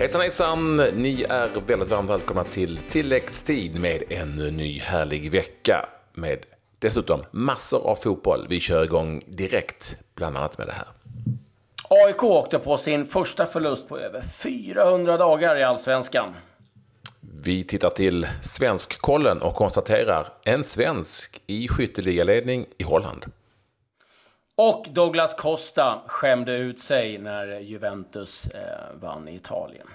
Hejsan 0.00 0.20
hejsan! 0.20 0.76
Ni 0.76 1.22
är 1.28 1.48
väldigt 1.66 1.88
varmt 1.88 2.10
välkomna 2.10 2.44
till 2.44 2.80
tilläggstid 2.88 3.80
med 3.80 4.02
en 4.08 4.36
ny 4.36 4.78
härlig 4.78 5.30
vecka 5.30 5.88
med 6.12 6.46
dessutom 6.78 7.22
massor 7.30 7.86
av 7.86 7.94
fotboll. 7.94 8.46
Vi 8.48 8.60
kör 8.60 8.84
igång 8.84 9.22
direkt, 9.26 9.96
bland 10.14 10.36
annat 10.36 10.58
med 10.58 10.66
det 10.66 10.72
här. 10.72 10.86
AIK 11.88 12.22
åkte 12.22 12.58
på 12.58 12.78
sin 12.78 13.06
första 13.06 13.46
förlust 13.46 13.88
på 13.88 13.98
över 13.98 14.22
400 14.22 15.16
dagar 15.16 15.56
i 15.56 15.62
Allsvenskan. 15.62 16.34
Vi 17.42 17.64
tittar 17.64 17.90
till 17.90 18.26
Svenskkollen 18.42 19.42
och 19.42 19.54
konstaterar 19.54 20.26
en 20.44 20.64
svensk 20.64 21.42
i 21.46 21.68
skytteligaledning 21.68 22.66
i 22.78 22.82
Holland. 22.84 23.24
Och 24.62 24.86
Douglas 24.90 25.34
Costa 25.34 26.00
skämde 26.06 26.56
ut 26.56 26.80
sig 26.80 27.18
när 27.18 27.60
Juventus 27.60 28.46
eh, 28.46 28.60
vann 29.00 29.28
i 29.28 29.34
Italien. 29.34 29.86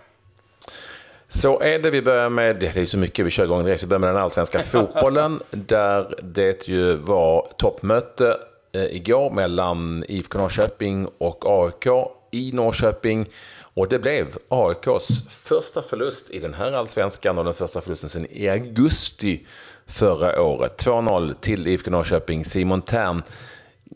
Så 1.28 1.60
är 1.60 1.80
det. 1.80 1.90
Vi 1.90 2.02
börjar 2.02 2.30
med, 2.30 2.55
det 2.55 2.78
är 2.78 2.86
så 2.86 2.98
mycket, 2.98 3.26
vi 3.26 3.30
kör 3.30 3.44
igång 3.44 3.66
direkt. 3.66 3.84
Vi 3.84 3.88
börjar 3.88 4.00
med 4.00 4.10
den 4.10 4.18
allsvenska 4.18 4.62
fotbollen. 4.64 5.40
där 5.52 6.16
det 6.22 6.68
ju 6.68 6.96
var 6.96 7.48
toppmöte 7.58 8.38
eh, 8.72 8.84
igår 8.84 9.32
mellan 9.32 10.05
IFK 10.08 10.38
Norrköping 10.38 11.08
och 11.18 11.46
AIK 11.46 11.88
i 12.32 12.52
Norrköping. 12.52 13.26
Och 13.74 13.88
det 13.88 14.00
blev 14.00 14.27
AIKs 14.50 15.30
första 15.30 15.82
förlust 15.82 16.30
i 16.30 16.40
den 16.40 16.54
här 16.54 16.72
allsvenskan 16.72 17.38
och 17.38 17.46
den 17.46 17.54
första 17.54 17.82
förlusten 17.82 18.10
sedan 18.10 18.27
i 18.30 18.50
augusti 18.50 19.46
förra 19.88 20.41
året. 20.41 20.86
2-0 20.86 21.34
till 21.34 21.68
IFK 21.68 21.91
Norrköping. 21.91 22.46
Simon 22.46 22.82
Tern 22.82 23.24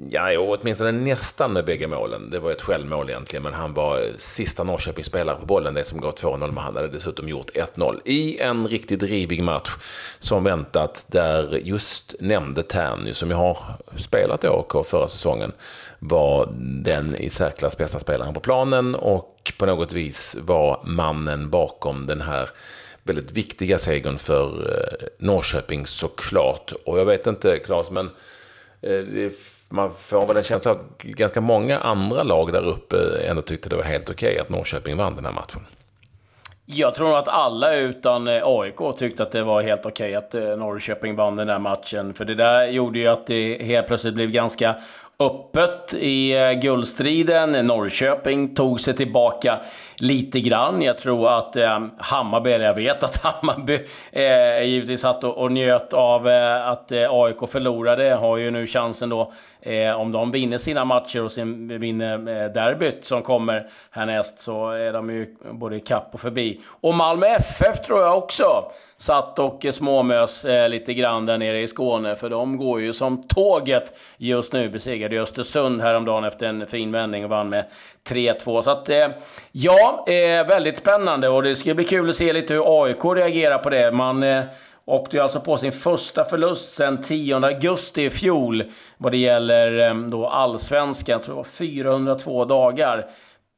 Ja, 0.09 0.39
åtminstone 0.39 0.91
nästan 0.91 1.53
med 1.53 1.65
bägge 1.65 1.87
målen. 1.87 2.29
Det 2.29 2.39
var 2.39 2.51
ett 2.51 2.61
självmål 2.61 3.09
egentligen, 3.09 3.43
men 3.43 3.53
han 3.53 3.73
var 3.73 4.07
sista 4.17 4.63
Norrköpingsspelare 4.63 5.35
på 5.39 5.45
bollen, 5.45 5.73
det 5.73 5.83
som 5.83 6.01
går 6.01 6.11
2-0, 6.11 6.39
men 6.39 6.57
han 6.57 6.75
hade 6.75 6.87
dessutom 6.87 7.29
gjort 7.29 7.49
1-0 7.49 7.99
i 8.05 8.39
en 8.39 8.67
riktigt 8.67 9.03
rivig 9.03 9.43
match 9.43 9.69
som 10.19 10.43
väntat, 10.43 11.05
där 11.07 11.59
just 11.63 12.15
nämnde 12.19 12.63
Tern, 12.63 13.13
som 13.13 13.31
jag 13.31 13.37
har 13.37 13.57
spelat 13.97 14.43
i 14.43 14.47
AK 14.47 14.85
förra 14.85 15.07
säsongen, 15.07 15.51
var 15.99 16.49
den 16.83 17.15
i 17.15 17.29
särklass 17.29 17.77
bästa 17.77 17.99
spelaren 17.99 18.33
på 18.33 18.39
planen 18.39 18.95
och 18.95 19.53
på 19.57 19.65
något 19.65 19.93
vis 19.93 20.37
var 20.41 20.81
mannen 20.85 21.49
bakom 21.49 22.07
den 22.07 22.21
här 22.21 22.49
väldigt 23.03 23.31
viktiga 23.31 23.77
segern 23.77 24.17
för 24.17 24.45
eh, 24.45 25.07
Norrköping 25.17 25.85
såklart. 25.85 26.73
Och 26.85 26.99
jag 26.99 27.05
vet 27.05 27.27
inte, 27.27 27.59
Claes, 27.59 27.91
men 27.91 28.09
eh, 28.81 29.29
man 29.69 29.91
får 29.93 30.27
väl 30.27 30.37
en 30.37 30.43
känsla 30.43 30.71
att 30.71 30.97
ganska 30.97 31.41
många 31.41 31.77
andra 31.77 32.23
lag 32.23 32.53
där 32.53 32.67
uppe 32.67 32.95
ändå 33.23 33.41
tyckte 33.41 33.69
det 33.69 33.75
var 33.75 33.83
helt 33.83 34.09
okej 34.09 34.29
okay 34.29 34.39
att 34.39 34.49
Norrköping 34.49 34.97
vann 34.97 35.15
den 35.15 35.25
här 35.25 35.31
matchen. 35.31 35.61
Jag 36.65 36.95
tror 36.95 37.17
att 37.17 37.27
alla 37.27 37.75
utan 37.75 38.27
eh, 38.27 38.41
AIK 38.45 38.97
tyckte 38.97 39.23
att 39.23 39.31
det 39.31 39.43
var 39.43 39.61
helt 39.61 39.85
okej 39.85 39.91
okay 39.91 40.15
att 40.15 40.35
eh, 40.35 40.57
Norrköping 40.57 41.15
vann 41.15 41.35
den 41.35 41.49
här 41.49 41.59
matchen. 41.59 42.13
För 42.13 42.25
det 42.25 42.35
där 42.35 42.67
gjorde 42.67 42.99
ju 42.99 43.07
att 43.07 43.27
det 43.27 43.63
helt 43.63 43.87
plötsligt 43.87 44.13
blev 44.13 44.31
ganska 44.31 44.75
öppet 45.23 45.93
i 45.93 46.37
eh, 46.37 46.51
guldstriden. 46.51 47.67
Norrköping 47.67 48.55
tog 48.55 48.79
sig 48.79 48.95
tillbaka 48.95 49.59
lite 49.99 50.39
grann. 50.39 50.81
Jag 50.81 50.97
tror 50.97 51.29
att 51.29 51.55
eh, 51.55 51.79
Hammarby, 51.97 52.51
eller 52.51 52.65
jag 52.65 52.73
vet 52.73 53.03
att 53.03 53.17
Hammarby 53.23 53.79
eh, 54.11 54.63
givetvis 54.63 55.01
satt 55.01 55.23
och, 55.23 55.37
och 55.37 55.51
njöt 55.51 55.93
av 55.93 56.29
eh, 56.29 56.67
att 56.67 56.91
eh, 56.91 57.07
AIK 57.09 57.49
förlorade. 57.49 58.13
Har 58.13 58.37
ju 58.37 58.51
nu 58.51 58.67
chansen 58.67 59.09
då, 59.09 59.33
eh, 59.61 59.99
om 59.99 60.11
de 60.11 60.31
vinner 60.31 60.57
sina 60.57 60.85
matcher 60.85 61.23
och 61.23 61.31
sen 61.31 61.79
vinner 61.79 62.13
eh, 62.13 62.51
derbyt 62.51 63.05
som 63.05 63.21
kommer 63.21 63.69
härnäst, 63.91 64.39
så 64.39 64.69
är 64.69 64.93
de 64.93 65.09
ju 65.09 65.35
både 65.51 65.79
kapp 65.79 66.09
och 66.11 66.21
förbi. 66.21 66.61
Och 66.81 66.93
Malmö 66.93 67.25
FF 67.25 67.81
tror 67.81 68.01
jag 68.01 68.17
också 68.17 68.71
satt 68.99 69.39
och 69.39 69.65
småmös 69.71 70.45
eh, 70.45 70.69
lite 70.69 70.93
grann 70.93 71.25
där 71.25 71.37
nere 71.37 71.61
i 71.61 71.67
Skåne, 71.67 72.15
för 72.15 72.29
de 72.29 72.57
går 72.57 72.81
ju 72.81 72.93
som 72.93 73.23
tåget 73.23 73.93
just 74.17 74.53
nu. 74.53 74.69
Besegrade 74.69 75.21
Östersund 75.21 75.81
häromdagen 75.81 76.23
efter 76.23 76.45
en 76.45 76.67
fin 76.67 76.91
vändning 76.91 77.23
och 77.23 77.29
vann 77.29 77.49
med 77.49 77.65
3-2. 78.09 78.61
Så 78.61 78.71
att, 78.71 78.89
eh, 78.89 79.07
ja, 79.51 80.05
eh, 80.07 80.47
väldigt 80.47 80.77
spännande 80.77 81.29
och 81.29 81.43
det 81.43 81.55
ska 81.55 81.73
bli 81.73 81.85
kul 81.85 82.09
att 82.09 82.15
se 82.15 82.33
lite 82.33 82.53
hur 82.53 82.83
AIK 82.83 83.05
reagerar 83.05 83.57
på 83.57 83.69
det. 83.69 83.91
Man 83.91 84.23
eh, 84.23 84.43
åkte 84.85 85.15
ju 85.15 85.23
alltså 85.23 85.39
på 85.39 85.57
sin 85.57 85.71
första 85.71 86.23
förlust 86.23 86.73
sedan 86.73 87.01
10 87.01 87.35
augusti 87.35 88.03
i 88.03 88.09
fjol 88.09 88.63
vad 88.97 89.11
det 89.11 89.17
gäller 89.17 89.79
eh, 89.87 89.95
då 89.95 90.27
allsvenskan. 90.27 91.13
Jag 91.13 91.23
tror 91.23 91.35
det 91.35 91.37
var 91.37 91.43
402 91.43 92.45
dagar. 92.45 93.05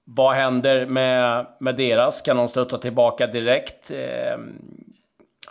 Vad 0.06 0.36
händer 0.36 0.86
med, 0.86 1.46
med 1.60 1.76
deras? 1.76 2.22
Kan 2.22 2.38
de 2.38 2.48
stötta 2.48 2.78
tillbaka 2.78 3.28
direkt? 3.28 3.92
Eh, 3.92 4.38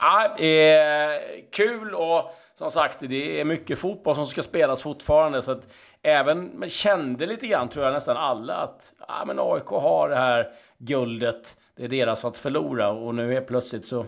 Ja, 0.00 0.38
eh, 0.38 1.20
kul 1.52 1.94
och 1.94 2.34
som 2.58 2.70
sagt, 2.70 2.98
det 3.00 3.40
är 3.40 3.44
mycket 3.44 3.78
fotboll 3.78 4.14
som 4.14 4.26
ska 4.26 4.42
spelas 4.42 4.82
fortfarande. 4.82 5.42
Så 5.42 5.52
att 5.52 5.68
även, 6.02 6.44
men 6.44 6.70
kände 6.70 7.26
lite 7.26 7.46
grann, 7.46 7.68
tror 7.68 7.84
jag 7.84 7.94
nästan 7.94 8.16
alla, 8.16 8.54
att 8.54 8.92
ja, 9.08 9.24
men 9.26 9.38
AIK 9.38 9.66
har 9.66 10.08
det 10.08 10.16
här 10.16 10.48
guldet. 10.78 11.56
Det 11.76 11.84
är 11.84 11.88
deras 11.88 12.24
att 12.24 12.38
förlora 12.38 12.90
och 12.90 13.14
nu 13.14 13.36
är 13.36 13.40
plötsligt 13.40 13.86
så 13.86 14.06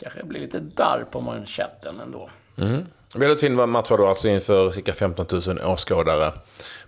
kanske 0.00 0.20
det 0.20 0.26
blir 0.26 0.40
lite 0.40 0.60
darr 0.60 1.06
på 1.10 1.20
manschetten 1.20 2.00
ändå. 2.00 2.30
Mm. 2.58 2.86
Väldigt 3.14 3.40
fin 3.40 3.70
match 3.70 3.90
var 3.90 3.98
då 3.98 4.06
alltså 4.06 4.28
inför 4.28 4.70
cirka 4.70 4.92
15 4.92 5.26
000 5.46 5.60
åskådare 5.64 6.32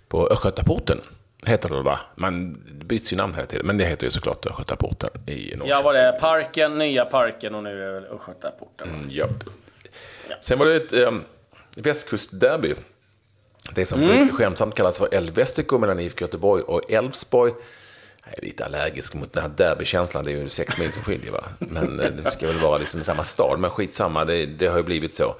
på 0.07 0.27
Östgötaporten 0.27 1.01
heter 1.47 1.69
det 1.69 1.81
va? 1.81 1.99
Man 2.15 2.63
byts 2.85 3.13
ju 3.13 3.17
namn 3.17 3.33
hela 3.33 3.47
tiden, 3.47 3.67
men 3.67 3.77
det 3.77 3.85
heter 3.85 4.03
ju 4.03 4.11
såklart 4.11 4.45
Östgötaporten 4.45 5.09
i 5.25 5.31
Norrköping. 5.31 5.69
Ja, 5.69 5.81
var 5.81 5.93
det 5.93 6.17
Parken, 6.21 6.77
Nya 6.77 7.05
Parken 7.05 7.55
och 7.55 7.63
nu 7.63 7.83
är 7.83 8.01
det 8.01 8.07
Östgötaporten. 8.07 8.89
Mm, 8.89 9.07
ja. 9.09 9.27
Sen 10.41 10.59
var 10.59 10.65
det 10.65 10.75
ett 10.75 10.93
um, 10.93 11.23
västkustderby. 11.75 12.73
Det 13.75 13.85
som 13.85 14.03
mm. 14.03 14.31
skämtsamt 14.31 14.75
kallas 14.75 14.97
för 14.97 15.13
El 15.13 15.31
Västerko 15.31 15.77
mellan 15.77 15.99
IFK 15.99 16.25
Göteborg 16.25 16.63
och 16.63 16.91
Elfsborg. 16.91 17.53
Jag 18.25 18.37
är 18.37 18.45
lite 18.45 18.65
allergisk 18.65 19.13
mot 19.13 19.33
den 19.33 19.43
här 19.43 19.51
derbykänslan. 19.57 20.25
Det 20.25 20.31
är 20.31 20.35
ju 20.35 20.49
sex 20.49 20.77
mil 20.77 20.93
som 20.93 21.03
skiljer 21.03 21.31
va. 21.31 21.43
Men 21.59 21.99
eh, 21.99 22.11
det 22.11 22.31
ska 22.31 22.47
väl 22.47 22.59
vara 22.59 22.77
liksom 22.77 23.03
samma 23.03 23.23
stad. 23.23 23.59
Men 23.59 23.69
skitsamma, 23.69 24.25
det, 24.25 24.45
det 24.45 24.67
har 24.67 24.77
ju 24.77 24.83
blivit 24.83 25.13
så. 25.13 25.35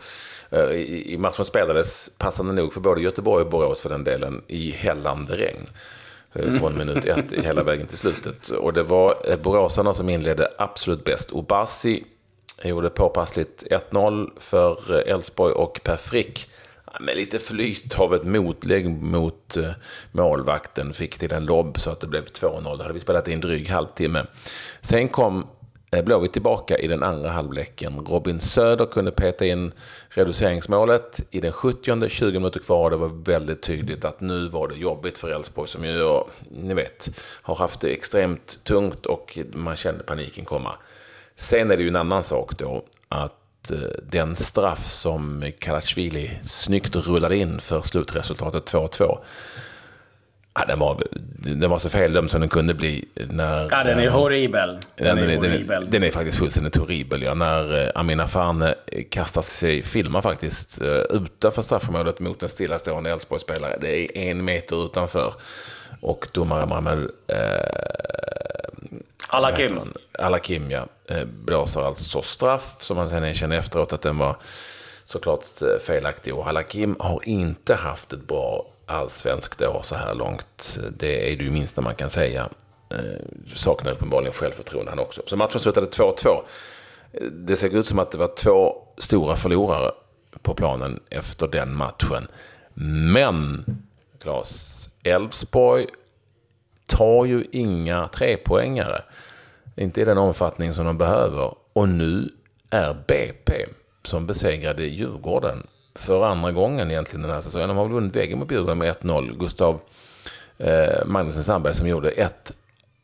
Eh, 0.49 0.71
I 0.71 1.17
matchen 1.19 1.45
spelades, 1.45 2.09
passande 2.17 2.53
nog 2.53 2.73
för 2.73 2.81
både 2.81 3.01
Göteborg 3.01 3.43
och 3.43 3.51
Borås 3.51 3.79
för 3.79 3.89
den 3.89 4.03
delen, 4.03 4.41
i 4.47 4.71
hällande 4.71 5.37
regn. 5.37 5.69
Eh, 6.33 6.45
mm. 6.47 6.59
Från 6.59 6.77
minut 6.77 7.05
ett 7.05 7.31
hela 7.31 7.63
vägen 7.63 7.87
till 7.87 7.97
slutet. 7.97 8.49
Och 8.49 8.73
det 8.73 8.83
var 8.83 9.17
eh, 9.23 9.37
boråsarna 9.37 9.93
som 9.93 10.09
inledde 10.09 10.49
absolut 10.57 11.03
bäst. 11.03 11.31
Obasi 11.31 12.03
gjorde 12.63 12.89
påpassligt 12.89 13.63
1-0 13.91 14.29
för 14.39 14.91
Elfsborg 14.91 15.53
och 15.53 15.79
Per 15.83 15.97
Frick 15.97 16.49
med 16.99 17.17
lite 17.17 17.39
flyt 17.39 17.99
av 17.99 18.15
ett 18.15 18.23
motlägg 18.23 18.89
mot 18.89 19.57
målvakten 20.11 20.93
fick 20.93 21.17
till 21.17 21.33
en 21.33 21.45
lobb 21.45 21.79
så 21.79 21.91
att 21.91 21.99
det 21.99 22.07
blev 22.07 22.25
2-0. 22.25 22.63
Då 22.63 22.81
hade 22.81 22.93
vi 22.93 22.99
spelat 22.99 23.27
i 23.27 23.33
en 23.33 23.41
dryg 23.41 23.69
halvtimme. 23.69 24.25
Sen 24.81 25.07
kom 25.07 25.47
Eh, 25.91 26.03
Blåvitt 26.03 26.33
tillbaka 26.33 26.77
i 26.77 26.87
den 26.87 27.03
andra 27.03 27.29
halvleken. 27.29 27.97
Robin 27.97 28.39
Söder 28.39 28.85
kunde 28.85 29.11
peta 29.11 29.45
in 29.45 29.71
reduceringsmålet 30.09 31.21
i 31.31 31.39
den 31.39 31.51
70 31.51 32.09
20 32.09 32.39
minuter 32.39 32.59
kvar. 32.59 32.89
Det 32.89 32.97
var 32.97 33.07
väldigt 33.07 33.61
tydligt 33.61 34.05
att 34.05 34.21
nu 34.21 34.47
var 34.47 34.67
det 34.67 34.75
jobbigt 34.75 35.17
för 35.17 35.29
Elfsborg 35.29 35.67
som 35.67 35.85
ju, 35.85 36.21
ni 36.49 36.73
vet, 36.73 37.09
har 37.41 37.55
haft 37.55 37.81
det 37.81 37.89
extremt 37.89 38.59
tungt 38.63 39.05
och 39.05 39.37
man 39.53 39.75
kände 39.75 40.03
paniken 40.03 40.45
komma. 40.45 40.75
Sen 41.35 41.71
är 41.71 41.77
det 41.77 41.83
ju 41.83 41.89
en 41.89 41.95
annan 41.95 42.23
sak 42.23 42.57
då 42.57 42.83
att 43.09 43.71
eh, 43.71 43.77
den 44.03 44.35
straff 44.35 44.85
som 44.85 45.51
Kalashvili 45.59 46.39
snyggt 46.43 46.95
rullade 46.95 47.37
in 47.37 47.59
för 47.59 47.81
slutresultatet 47.81 48.73
2-2 48.73 49.17
Ja, 50.59 50.65
den, 50.65 50.79
var, 50.79 51.03
den 51.37 51.69
var 51.69 51.79
så 51.79 51.89
feldömd 51.89 52.31
som 52.31 52.41
den 52.41 52.49
kunde 52.49 52.73
bli. 52.73 53.05
När, 53.15 53.67
ja, 53.71 53.83
den 53.83 53.99
är 53.99 54.09
horribel. 54.09 54.79
Den, 54.95 55.17
den, 55.17 55.29
är, 55.29 55.37
horribel. 55.37 55.81
Den, 55.81 55.89
den, 55.89 56.03
är 56.03 56.09
faktiskt 56.09 56.37
fullständigt 56.37 56.75
horribel. 56.75 57.21
Ja. 57.21 57.33
När 57.33 57.85
eh, 57.85 57.91
Amina 57.95 58.27
Farne 58.27 58.75
kastar 59.09 59.41
sig, 59.41 59.83
filmar 59.83 60.21
faktiskt, 60.21 60.81
utanför 61.09 61.61
straffområdet 61.61 62.19
mot 62.19 62.43
en 62.43 62.49
stillastående 62.49 63.11
Elfsborgsspelare. 63.11 63.77
Det 63.81 63.97
är 63.97 64.31
en 64.31 64.45
meter 64.45 64.85
utanför. 64.85 65.33
Och 66.01 66.27
domare 66.31 66.65
Mamel... 66.65 66.99
Uh, 66.99 67.37
Alakim. 69.29 69.79
Alakim, 70.19 70.71
ja. 70.71 70.87
Blåser 71.25 71.81
alltså 71.81 72.21
straff, 72.21 72.75
som 72.79 72.97
han 72.97 73.09
sen 73.09 73.23
erkänner 73.23 73.57
efteråt 73.57 73.93
att 73.93 74.01
den 74.01 74.17
var 74.17 74.37
såklart 75.03 75.43
felaktig. 75.81 76.35
Och 76.35 76.47
Alakim 76.47 76.95
har 76.99 77.21
inte 77.23 77.75
haft 77.75 78.13
ett 78.13 78.27
bra 78.27 78.65
allsvensk 78.87 79.57
då 79.57 79.81
så 79.83 79.95
här 79.95 80.13
långt. 80.13 80.79
Det 80.97 81.33
är 81.33 81.37
det 81.37 81.43
ju 81.43 81.51
minsta 81.51 81.81
man 81.81 81.95
kan 81.95 82.09
säga. 82.09 82.49
Eh, 82.89 83.55
saknar 83.55 83.91
uppenbarligen 83.91 84.33
självförtroende 84.33 84.91
han 84.91 84.99
också. 84.99 85.21
Så 85.27 85.37
matchen 85.37 85.59
slutade 85.59 85.87
2-2. 85.87 86.41
Det 87.31 87.55
såg 87.55 87.73
ut 87.73 87.87
som 87.87 87.99
att 87.99 88.11
det 88.11 88.17
var 88.17 88.35
två 88.35 88.75
stora 88.97 89.35
förlorare 89.35 89.91
på 90.41 90.53
planen 90.53 90.99
efter 91.09 91.47
den 91.47 91.75
matchen. 91.75 92.27
Men, 93.13 93.65
Claes, 94.19 94.89
Elfsborg 95.03 95.87
tar 96.85 97.25
ju 97.25 97.45
inga 97.51 98.07
trepoängare. 98.07 99.01
Inte 99.75 100.01
i 100.01 100.05
den 100.05 100.17
omfattning 100.17 100.73
som 100.73 100.85
de 100.85 100.97
behöver. 100.97 101.55
Och 101.73 101.89
nu 101.89 102.29
är 102.69 102.93
BP, 103.07 103.65
som 104.03 104.27
besegrade 104.27 104.83
Djurgården 104.83 105.67
för 105.97 106.25
andra 106.25 106.51
gången 106.51 106.91
egentligen 106.91 107.21
den 107.21 107.31
här 107.31 107.41
säsongen. 107.41 107.67
De 107.67 107.77
har 107.77 107.87
vunnit 107.87 108.15
väggen 108.15 108.39
mot 108.39 108.51
Djurgården 108.51 108.77
med 108.77 108.95
1-0. 108.95 109.37
Gustav 109.39 109.81
eh, 110.57 111.05
Magnusson 111.05 111.43
Sandberg 111.43 111.73
som 111.73 111.87
gjorde 111.87 112.09
ett 112.09 112.53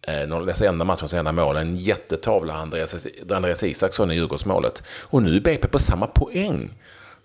eh, 0.02 0.46
dessa 0.46 0.68
enda 0.68 0.86
matchens 0.86 1.14
enda 1.14 1.32
mål. 1.32 1.58
En 1.58 1.76
jättetavla, 1.76 2.54
Andreas, 2.54 3.08
Andreas 3.32 3.64
Isaksson 3.64 4.12
i 4.12 4.16
Djurgårdsmålet. 4.16 4.84
Och 5.02 5.24
nu 5.24 5.36
är 5.36 5.42
BP 5.42 5.68
på 5.68 5.80
samma 5.80 6.08
poäng 6.08 6.70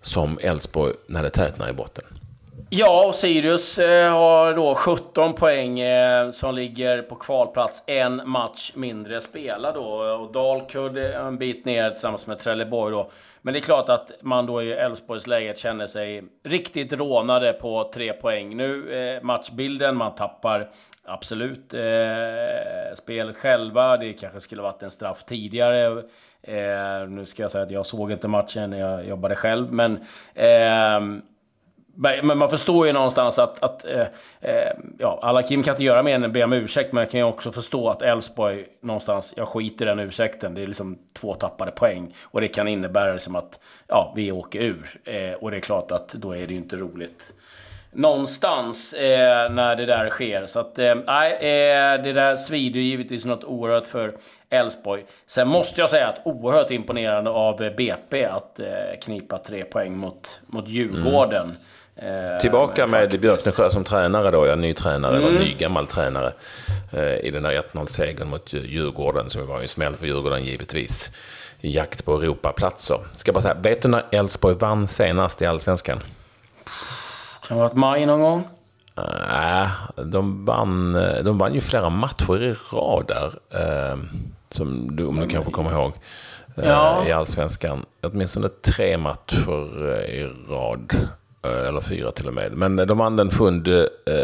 som 0.03 0.38
Elfsborg 0.43 0.94
när 1.06 1.23
det 1.23 1.31
tätnar 1.31 1.71
i 1.71 1.73
botten. 1.73 2.05
Ja, 2.71 3.06
och 3.06 3.14
Sirius 3.14 3.79
eh, 3.79 4.12
har 4.12 4.55
då 4.55 4.75
17 4.75 5.35
poäng 5.35 5.81
eh, 5.81 6.31
som 6.31 6.55
ligger 6.55 7.03
på 7.03 7.14
kvalplats. 7.14 7.82
En 7.87 8.29
match 8.29 8.73
mindre 8.75 9.21
spelad 9.21 9.75
då. 9.75 9.85
Och 9.85 10.32
Dalkurd 10.32 10.97
eh, 10.97 11.26
en 11.26 11.38
bit 11.38 11.64
ner 11.64 11.91
tillsammans 11.91 12.26
med 12.26 12.38
Trelleborg 12.38 12.93
då. 12.93 13.11
Men 13.49 13.53
det 13.53 13.59
är 13.59 13.62
klart 13.62 13.89
att 13.89 14.12
man 14.21 14.47
då 14.47 14.62
i 14.62 14.73
Elfsborgsläget 14.73 15.59
känner 15.59 15.87
sig 15.87 16.25
riktigt 16.45 16.93
rånade 16.93 17.53
på 17.53 17.91
tre 17.95 18.12
poäng. 18.12 18.56
Nu 18.56 18.93
eh, 18.93 19.23
matchbilden, 19.23 19.97
man 19.97 20.15
tappar 20.15 20.69
absolut 21.05 21.75
eh, 21.75 22.95
spelet 22.95 23.37
själva. 23.37 23.97
Det 23.97 24.12
kanske 24.12 24.41
skulle 24.41 24.62
varit 24.62 24.83
en 24.83 24.91
straff 24.91 25.25
tidigare. 25.25 26.03
Eh, 26.43 27.09
nu 27.09 27.27
ska 27.27 27.43
jag 27.43 27.50
säga 27.50 27.65
att 27.65 27.71
jag 27.71 27.87
såg 27.87 28.12
inte 28.12 28.29
matchen, 28.29 28.73
jag 28.73 29.06
jobbade 29.06 29.37
själv. 29.37 29.73
Men 29.73 29.97
eh, 30.35 31.00
men 32.00 32.39
man 32.39 32.50
förstår 32.50 32.87
ju 32.87 32.93
någonstans 32.93 33.39
att, 33.39 33.62
att 33.62 33.85
eh, 33.85 34.06
eh, 34.41 34.73
ja, 34.99 35.19
alla 35.23 35.43
Kim 35.43 35.62
kan 35.62 35.75
inte 35.75 35.85
göra 35.85 36.03
mer 36.03 36.15
än 36.15 36.25
att 36.25 36.33
be 36.33 36.45
om 36.45 36.53
ursäkt, 36.53 36.93
men 36.93 37.03
jag 37.03 37.11
kan 37.11 37.21
ju 37.21 37.27
också 37.27 37.53
förstå 37.53 37.89
att 37.89 38.03
Elfsborg 38.03 38.65
någonstans, 38.81 39.35
jag 39.37 39.49
skiter 39.49 39.87
i 39.87 39.89
den 39.89 39.99
ursäkten. 39.99 40.55
Det 40.55 40.62
är 40.62 40.67
liksom 40.67 40.99
två 41.12 41.35
tappade 41.35 41.71
poäng 41.71 42.15
och 42.23 42.41
det 42.41 42.49
kan 42.49 42.69
innebära 42.69 43.12
liksom 43.12 43.37
att 43.37 43.61
ja, 43.87 44.12
vi 44.17 44.33
åker 44.33 44.61
ur. 44.61 45.00
Eh, 45.05 45.33
och 45.33 45.50
det 45.50 45.56
är 45.56 45.61
klart 45.61 45.93
att 45.93 46.09
då 46.09 46.37
är 46.37 46.47
det 46.47 46.53
ju 46.53 46.59
inte 46.59 46.77
roligt 46.77 47.35
någonstans 47.93 48.93
eh, 48.93 49.50
när 49.50 49.77
det 49.77 49.87
där 49.87 50.11
sker. 50.11 50.47
Så 50.47 50.61
att, 50.61 50.79
eh, 50.79 50.95
nej, 51.06 51.33
eh, 51.33 52.03
det 52.03 52.12
där 52.12 52.37
svider 52.37 52.81
ju 52.81 52.87
givetvis 52.87 53.25
något 53.25 53.45
oerhört 53.45 53.87
för 53.87 54.17
Elfsborg. 54.50 55.05
Sen 55.27 55.49
måste 55.49 55.81
jag 55.81 55.91
säga 55.91 56.09
att 56.09 56.21
oerhört 56.25 56.71
imponerande 56.71 57.31
av 57.31 57.56
BP 57.77 58.25
att 58.25 58.61
eh, 58.61 58.67
knipa 59.03 59.39
tre 59.39 59.65
poäng 59.65 59.97
mot, 59.97 60.41
mot 60.47 60.69
Djurgården. 60.69 61.45
Mm. 61.45 61.56
Eh, 62.03 62.39
Tillbaka 62.41 62.87
med 62.87 63.21
Björknesjö 63.21 63.71
som 63.71 63.85
tränare 63.85 64.31
då, 64.31 64.47
ja, 64.47 64.55
ny 64.55 64.75
tränare, 64.75 65.17
mm. 65.17 65.29
eller 65.29 65.41
ny 65.41 65.55
gammal 65.55 65.87
tränare. 65.87 66.33
Eh, 66.93 67.15
I 67.15 67.31
den 67.31 67.43
där 67.43 67.62
1-0-segern 67.73 68.29
mot 68.29 68.53
Djurgården, 68.53 69.31
som 69.31 69.47
var 69.47 69.61
en 69.61 69.69
smäll 69.69 69.97
för 69.97 70.06
Djurgården 70.06 70.45
givetvis. 70.45 71.11
I 71.61 71.75
jakt 71.75 72.05
på 72.05 72.15
Europaplatser. 72.15 72.99
Ska 73.17 73.33
bara 73.33 73.41
säga, 73.41 73.55
vet 73.55 73.83
du 73.83 73.89
när 73.89 74.05
Elfsborg 74.11 74.55
vann 74.55 74.89
senast 74.89 75.43
i 75.43 75.47
Allsvenskan? 75.47 75.99
Kan 77.49 77.56
det 77.56 77.62
ha 77.62 77.62
varit 77.62 77.77
maj 77.77 78.06
någon 78.06 78.21
gång? 78.21 78.49
Nej, 79.29 79.69
de, 79.97 80.45
vann, 80.45 80.93
de 81.25 81.39
vann 81.39 81.55
ju 81.55 81.61
flera 81.61 81.91
matcher 81.91 82.43
i 82.43 82.55
rad 82.73 83.06
där. 83.06 83.33
Eh, 83.50 83.99
som 84.50 84.97
du, 84.97 85.06
om 85.06 85.21
du 85.21 85.29
kanske 85.29 85.53
kommer 85.53 85.73
ihåg. 85.73 85.93
Eh, 86.56 86.69
ja. 86.69 87.05
I 87.06 87.12
Allsvenskan. 87.12 87.85
Åtminstone 88.03 88.49
tre 88.49 88.99
matcher 88.99 90.00
i 90.11 90.25
rad. 90.49 91.09
Eh, 91.44 91.69
eller 91.69 91.81
fyra 91.81 92.11
till 92.11 92.26
och 92.29 92.35
med. 92.35 92.52
Men 92.52 92.76
de 92.76 92.99
vann 92.99 93.17
den 93.17 93.31
7, 93.31 93.44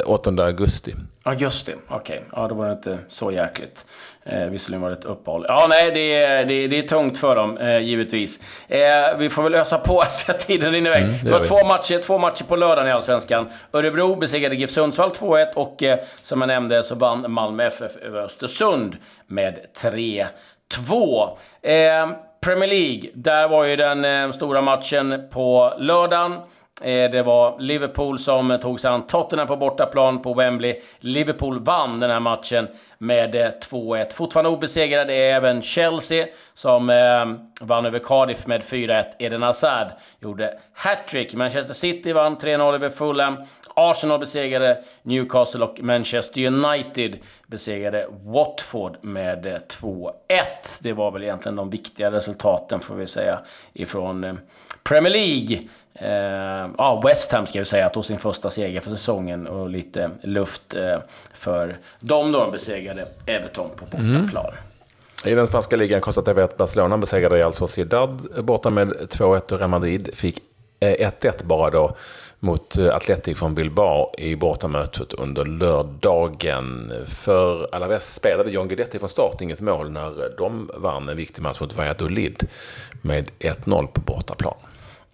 8 0.04 0.30
eh, 0.30 0.46
augusti. 0.46 0.94
Augusti, 1.22 1.74
okej. 1.88 2.16
Okay. 2.16 2.42
Ja, 2.42 2.48
då 2.48 2.54
var 2.54 2.66
det 2.66 2.72
inte 2.72 2.98
så 3.08 3.32
jäkligt. 3.32 3.86
Eh, 4.22 4.48
visserligen 4.48 4.82
var 4.82 4.90
det 4.90 4.96
ett 4.96 5.04
uppehåll. 5.04 5.44
Ja, 5.48 5.66
nej, 5.68 5.90
det 5.90 6.22
är, 6.22 6.44
det, 6.44 6.66
det 6.66 6.78
är 6.78 6.88
tungt 6.88 7.18
för 7.18 7.36
dem, 7.36 7.58
eh, 7.58 7.78
givetvis. 7.78 8.42
Eh, 8.68 9.18
vi 9.18 9.30
får 9.30 9.42
väl 9.42 9.54
ösa 9.54 9.78
på 9.78 10.02
så 10.10 10.32
att 10.32 10.38
tiden 10.38 10.72
rinner 10.72 10.90
iväg. 10.90 11.02
Mm, 11.02 11.24
det 11.24 11.30
var 11.30 11.44
två 11.44 11.66
matcher, 11.66 11.98
två 11.98 12.18
matcher 12.18 12.44
på 12.44 12.56
lördagen 12.56 12.88
i 12.88 12.92
Allsvenskan. 12.92 13.50
Örebro 13.72 14.16
besegrade 14.16 14.54
GIF 14.54 14.70
Sundsvall 14.70 15.10
2-1 15.10 15.52
och 15.54 15.82
eh, 15.82 15.98
som 16.22 16.40
jag 16.40 16.48
nämnde 16.48 16.82
så 16.82 16.94
vann 16.94 17.32
Malmö 17.32 17.64
FF 17.66 17.96
över 17.96 18.20
Östersund 18.20 18.96
med 19.26 19.58
3-2. 19.82 20.28
Eh, 21.62 22.10
Premier 22.40 22.68
League, 22.68 23.10
där 23.14 23.48
var 23.48 23.64
ju 23.64 23.76
den 23.76 24.32
stora 24.32 24.62
matchen 24.62 25.28
på 25.30 25.74
lördagen. 25.78 26.40
Eh, 26.80 27.10
det 27.10 27.22
var 27.22 27.58
Liverpool 27.58 28.18
som 28.18 28.58
tog 28.62 28.80
sig 28.80 28.90
an 28.90 29.06
Tottenham 29.06 29.46
på 29.46 29.56
bortaplan 29.56 30.22
på 30.22 30.34
Wembley. 30.34 30.80
Liverpool 30.98 31.58
vann 31.60 32.00
den 32.00 32.10
här 32.10 32.20
matchen 32.20 32.68
med 32.98 33.34
eh, 33.34 33.50
2-1. 33.70 34.12
Fortfarande 34.14 34.50
obesegrade 34.50 35.14
är 35.14 35.34
även 35.34 35.62
Chelsea 35.62 36.26
som 36.54 36.90
eh, 36.90 37.66
vann 37.66 37.86
över 37.86 37.98
Cardiff 37.98 38.46
med 38.46 38.62
4-1. 38.62 39.04
Eden 39.18 39.42
Hazard 39.42 39.86
gjorde 40.20 40.58
hattrick. 40.72 41.34
Manchester 41.34 41.74
City 41.74 42.12
vann 42.12 42.36
3-0 42.36 42.74
över 42.74 42.90
Fulham. 42.90 43.36
Arsenal 43.76 44.18
besegrade 44.18 44.84
Newcastle 45.02 45.64
och 45.64 45.80
Manchester 45.80 46.46
United 46.46 47.18
besegrade 47.46 48.06
Watford 48.24 48.96
med 49.00 49.46
eh, 49.46 49.52
2-1. 49.52 50.10
Det 50.80 50.92
var 50.92 51.10
väl 51.10 51.22
egentligen 51.22 51.56
de 51.56 51.70
viktiga 51.70 52.10
resultaten 52.10 52.80
får 52.80 52.94
vi 52.94 53.06
säga 53.06 53.38
ifrån 53.72 54.38
Premier 54.84 55.12
League. 55.12 55.68
Eh, 55.94 56.70
ja, 56.78 57.02
West 57.04 57.32
Ham 57.32 57.46
ska 57.46 57.58
jag 57.58 57.66
säga, 57.66 57.88
tog 57.88 58.04
sin 58.04 58.18
första 58.18 58.50
seger 58.50 58.80
för 58.80 58.90
säsongen 58.90 59.46
och 59.46 59.70
lite 59.70 60.10
luft 60.22 60.74
eh, 60.74 60.98
för 61.34 61.78
dem 62.00 62.32
då 62.32 62.40
de 62.40 62.52
besegrade 62.52 63.08
Everton 63.26 63.70
på 63.76 63.84
bortaplan. 63.84 64.46
Mm. 64.46 65.32
I 65.32 65.34
den 65.34 65.46
spanska 65.46 65.76
ligan 65.76 66.00
konstaterar 66.00 66.34
vi 66.34 66.42
att 66.42 66.56
Barcelona 66.56 66.98
besegrade 66.98 67.36
Real 67.36 67.52
Sociedad 67.52 68.44
borta 68.44 68.70
med 68.70 68.88
2-1 68.88 69.52
och 69.52 69.58
Real 69.58 69.70
Madrid 69.70 70.10
fick 70.14 70.38
eh, 70.80 71.10
1-1 71.10 71.44
bara 71.44 71.70
då 71.70 71.96
mot 72.40 72.76
eh, 72.78 72.96
Atletic 72.96 73.38
från 73.38 73.54
Bilbao 73.54 74.14
i 74.18 74.36
bortamötet 74.36 75.12
under 75.12 75.44
lördagen. 75.44 76.92
För 77.06 77.74
Alaves 77.74 78.14
spelade 78.14 78.50
John 78.50 78.68
Guidetti 78.68 78.98
från 78.98 79.08
start 79.08 79.40
inget 79.40 79.60
mål 79.60 79.90
när 79.90 80.36
de 80.38 80.70
vann 80.74 81.08
en 81.08 81.16
viktig 81.16 81.42
match 81.42 81.60
mot 81.60 81.76
Valladolid 81.76 82.48
med 83.02 83.30
1-0 83.38 83.86
på 83.86 84.00
bortaplan. 84.00 84.56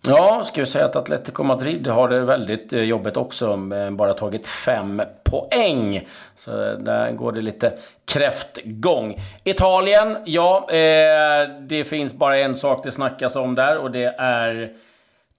Ja, 0.07 0.45
ska 0.45 0.61
vi 0.61 0.67
säga 0.67 0.85
att 0.85 0.97
Atletico 0.97 1.43
Madrid 1.43 1.87
har 1.87 2.09
det 2.09 2.21
väldigt 2.21 2.73
eh, 2.73 2.81
jobbigt 2.81 3.17
också. 3.17 3.57
Bara 3.91 4.15
tagit 4.15 4.47
fem 4.47 5.03
poäng. 5.25 6.09
Så 6.37 6.51
där 6.75 7.13
går 7.13 7.33
det 7.33 7.41
lite 7.41 7.73
kräftgång. 8.05 9.17
Italien, 9.45 10.17
ja, 10.25 10.71
eh, 10.71 11.49
det 11.61 11.85
finns 11.85 12.13
bara 12.13 12.39
en 12.39 12.57
sak 12.57 12.85
det 12.85 12.93
snackas 12.93 13.37
om 13.37 13.55
där 13.55 13.79
och 13.79 13.91
det 13.91 14.15
är 14.19 14.73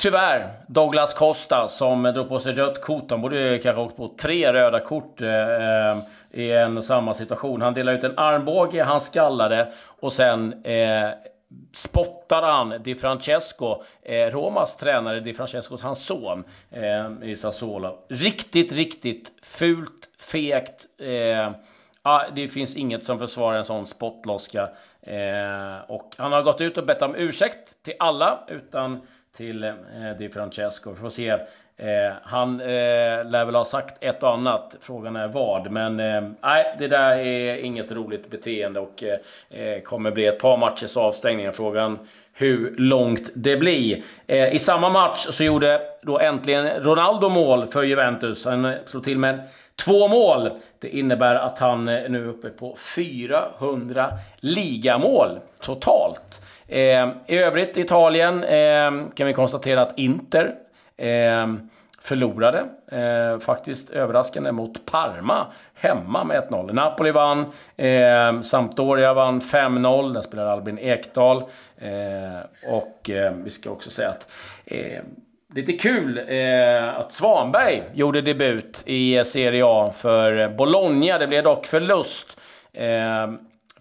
Tyvärr, 0.02 0.50
Douglas 0.68 1.14
Costa 1.14 1.68
som 1.68 2.04
drog 2.04 2.30
på 2.30 2.40
sig 2.40 2.54
rött 2.54 2.82
kort. 2.82 3.12
Han 3.12 3.22
borde 3.22 3.60
kanske 3.64 3.82
åkt 3.82 3.98
på 3.98 4.12
tre 4.22 4.54
röda 4.54 4.80
kort 4.80 5.22
eh, 5.22 5.98
i 6.32 6.52
en 6.52 6.78
och 6.78 6.86
samma 6.86 7.14
situation. 7.14 7.62
Han 7.62 7.74
delade 7.74 7.98
ut 7.98 8.04
en 8.04 8.18
armbåge, 8.18 8.84
han 8.84 9.02
skallade 9.02 9.68
och 10.00 10.14
sen 10.14 10.66
eh, 10.66 11.10
spottade 11.74 12.48
han 12.48 12.84
Di 12.84 12.96
Francesco, 12.96 13.84
eh, 14.02 14.32
Romas 14.32 14.78
tränare 14.78 15.20
Di 15.20 15.34
Francesco, 15.34 15.78
hans 15.82 16.06
son 16.06 16.44
eh, 16.70 17.06
i 17.22 17.36
Sassuolo. 17.36 18.06
Riktigt, 18.08 18.72
riktigt 18.72 19.32
fult, 19.42 20.10
fegt. 20.20 20.86
Eh, 21.00 21.52
ah, 22.02 22.30
det 22.36 22.50
finns 22.50 22.76
inget 22.76 23.04
som 23.04 23.20
försvarar 23.20 23.58
en 23.58 23.66
sån 23.66 23.88
spottloska. 23.88 24.70
Eh, 25.02 25.80
och 25.88 26.16
han 26.18 26.32
har 26.32 26.42
gått 26.42 26.62
ut 26.62 26.78
och 26.78 26.86
bett 26.86 27.02
om 27.02 27.16
ursäkt 27.16 27.84
till 27.84 27.94
alla, 28.00 28.44
utan 28.48 29.02
till 29.36 29.64
eh, 29.64 29.74
Di 30.20 30.30
Francesco. 30.30 30.90
Vi 30.90 30.96
får 30.96 31.10
se 31.10 31.38
Eh, 31.82 32.14
han 32.24 32.62
eh, 32.62 32.68
lär 33.26 33.46
väl 33.46 33.56
ha 33.56 33.66
sagt 33.66 33.98
ett 34.00 34.24
och 34.24 34.30
annat. 34.30 34.76
Frågan 34.82 35.16
är 35.16 35.28
vad. 35.28 35.72
Men 35.72 36.00
eh, 36.00 36.22
det 36.80 36.88
där 36.88 37.18
är 37.18 37.56
inget 37.56 37.92
roligt 37.92 38.30
beteende 38.30 38.80
och 38.80 39.04
eh, 39.04 39.62
eh, 39.62 39.82
kommer 39.82 40.12
bli 40.12 40.26
ett 40.26 40.40
par 40.40 40.58
matchers 40.58 40.98
avstängning. 40.98 41.52
Frågan 41.52 42.00
hur 42.34 42.76
långt 42.78 43.30
det 43.34 43.58
blir. 43.58 44.04
Eh, 44.28 44.56
I 44.56 44.60
samma 44.60 44.90
match 44.90 45.20
så 45.20 45.44
gjorde 45.44 45.82
då 46.02 46.20
äntligen 46.20 46.68
Ronaldo 46.68 47.30
mål 47.30 47.68
för 47.68 47.84
Juventus. 47.84 48.46
Han 48.46 48.66
eh, 48.66 48.74
slog 48.86 49.04
till 49.04 49.18
med 49.18 49.42
två 49.86 50.08
mål. 50.08 50.50
Det 50.80 50.98
innebär 50.98 51.36
att 51.36 51.60
han 51.60 51.88
eh, 51.88 52.10
nu 52.10 52.24
är 52.24 52.28
uppe 52.30 52.50
på 52.50 52.78
400 52.96 54.10
ligamål 54.40 55.40
totalt. 55.60 56.46
I 57.28 57.38
övrigt 57.38 57.78
Italien 57.78 58.46
kan 59.16 59.28
vi 59.28 59.34
konstatera 59.34 59.82
att 59.82 60.00
Inter 60.00 60.56
Eh, 61.02 61.48
förlorade 62.02 62.66
eh, 62.92 63.40
faktiskt 63.40 63.90
överraskande 63.90 64.52
mot 64.52 64.86
Parma 64.86 65.46
hemma 65.74 66.24
med 66.24 66.44
1-0. 66.50 66.74
Napoli 66.74 67.12
vann, 67.12 67.46
eh, 67.78 68.42
Sampdoria 68.42 69.14
vann 69.14 69.42
5-0, 69.42 70.14
där 70.14 70.22
spelar 70.22 70.46
Albin 70.46 70.80
Ekdal. 70.80 71.44
Eh, 71.78 72.72
och 72.74 73.10
eh, 73.10 73.34
vi 73.34 73.50
ska 73.50 73.70
också 73.70 73.90
säga 73.90 74.10
att 74.10 74.28
eh, 74.66 75.02
Lite 75.56 75.74
kul 75.74 76.22
eh, 76.28 76.98
att 77.00 77.14
Svanberg 77.14 77.84
gjorde 77.94 78.22
debut 78.22 78.84
i 78.86 79.24
Serie 79.26 79.64
A 79.66 79.94
för 79.98 80.50
Bologna. 80.50 81.18
Det 81.18 81.28
blev 81.28 81.44
dock 81.44 81.66
förlust. 81.66 82.38
Eh, 82.74 83.32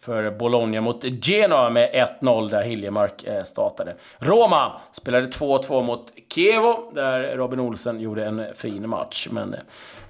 för 0.00 0.30
Bologna 0.30 0.80
mot 0.80 1.04
Genoa 1.04 1.70
med 1.70 2.08
1-0 2.20 2.50
där 2.50 2.62
Hiljemark 2.62 3.24
eh, 3.24 3.44
startade. 3.44 3.94
Roma 4.18 4.80
spelade 4.92 5.26
2-2 5.26 5.82
mot 5.82 6.12
Chievo 6.34 6.92
där 6.94 7.36
Robin 7.36 7.60
Olsen 7.60 8.00
gjorde 8.00 8.24
en 8.24 8.44
fin 8.56 8.88
match. 8.88 9.28
Men 9.30 9.56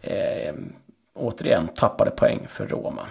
eh, 0.02 0.54
återigen 1.14 1.68
tappade 1.68 2.10
poäng 2.10 2.48
för 2.52 2.66
Roma. 2.66 3.06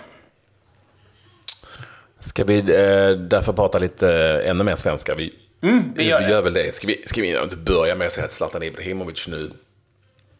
Ska 2.20 2.44
vi 2.44 2.60
eh, 2.60 3.12
därför 3.12 3.54
prata 3.54 3.80
lite 3.80 4.14
eh, 4.14 4.50
ännu 4.50 4.64
mer 4.64 4.76
svenska? 4.76 5.16
Vi, 5.16 5.34
mm, 5.62 5.94
vi, 5.96 6.08
gör, 6.08 6.20
vi 6.20 6.32
gör 6.32 6.42
väl 6.42 6.54
det. 6.54 6.76
Ska 6.76 6.88
vi, 6.88 7.04
ska 7.06 7.22
vi 7.22 7.42
inte 7.44 7.58
börja 7.58 7.96
med 7.96 8.08
att 8.08 8.14
säga 8.14 8.26
att 8.26 8.34
Zlatan 8.34 8.64
Ibrahimovic 8.64 9.28
nu 9.28 9.52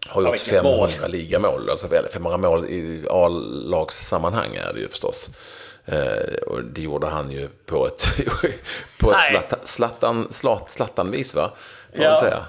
har 0.08 0.22
gjort 0.22 0.40
500 0.40 0.90
mål. 1.02 1.12
ligamål. 1.12 1.70
Alltså 1.70 1.88
500 2.14 2.38
mål 2.38 2.66
i 2.66 3.06
A-lagssammanhang 3.10 4.56
är 4.56 4.74
det 4.74 4.80
ju 4.80 4.88
förstås. 4.88 5.32
Eh, 5.86 6.34
och 6.48 6.64
det 6.64 6.82
gjorde 6.82 7.08
han 7.08 7.32
ju 7.32 7.50
på 7.66 7.88
ett, 7.88 8.04
på 9.00 9.12
ett 9.12 9.22
slattan, 9.22 9.60
slattan, 9.64 10.28
slat, 10.30 10.70
slattanvis 10.70 11.36
va? 11.36 11.52
Får 11.96 12.04
ja. 12.04 12.16
säga. 12.16 12.46